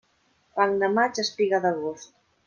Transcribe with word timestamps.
Fang 0.59 0.71
de 0.83 0.87
maig, 0.93 1.19
espiga 1.25 1.59
d'agost. 1.67 2.15